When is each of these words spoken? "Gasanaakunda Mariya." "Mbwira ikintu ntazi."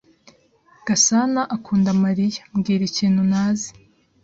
"Gasanaakunda 0.87 1.89
Mariya." 2.03 2.41
"Mbwira 2.55 2.83
ikintu 2.89 3.21
ntazi." 3.29 3.69